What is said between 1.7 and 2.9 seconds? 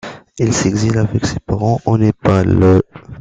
au Népal.